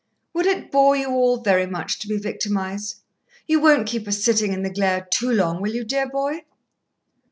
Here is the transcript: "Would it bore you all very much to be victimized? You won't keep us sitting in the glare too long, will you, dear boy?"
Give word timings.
"Would 0.33 0.47
it 0.47 0.71
bore 0.71 0.95
you 0.95 1.09
all 1.11 1.37
very 1.41 1.67
much 1.67 1.99
to 1.99 2.07
be 2.07 2.17
victimized? 2.17 3.01
You 3.45 3.59
won't 3.61 3.85
keep 3.85 4.07
us 4.07 4.23
sitting 4.23 4.51
in 4.51 4.63
the 4.63 4.73
glare 4.73 5.07
too 5.11 5.31
long, 5.31 5.61
will 5.61 5.75
you, 5.75 5.83
dear 5.83 6.09
boy?" 6.09 6.41